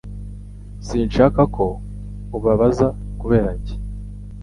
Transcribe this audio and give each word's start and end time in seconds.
Sinshaka 0.87 1.41
ko 1.55 1.65
ubabaza 2.37 2.87
kubera 3.19 3.49
njye 3.59 3.75